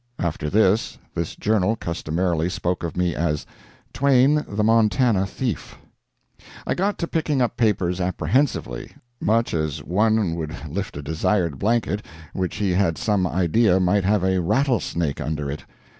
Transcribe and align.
[After 0.17 0.49
this, 0.49 0.97
this 1.13 1.35
journal 1.35 1.75
customarily 1.75 2.49
spoke 2.49 2.81
of 2.81 2.97
me 2.97 3.13
as, 3.13 3.45
"Twain, 3.93 4.43
the 4.49 4.63
Montana 4.63 5.27
Thief."] 5.27 5.77
I 6.65 6.73
got 6.73 6.97
to 6.97 7.07
picking 7.07 7.39
up 7.39 7.55
papers 7.55 8.01
apprehensively 8.01 8.95
much 9.19 9.53
as 9.53 9.83
one 9.83 10.33
would 10.33 10.55
lift 10.67 10.97
a 10.97 11.03
desired 11.03 11.59
blanket 11.59 12.03
which 12.33 12.55
he 12.55 12.71
had 12.73 12.97
some 12.97 13.27
idea 13.27 13.79
might 13.79 14.03
have 14.03 14.23
a 14.23 14.41
rattlesnake 14.41 15.21
under 15.21 15.51
it. 15.51 15.65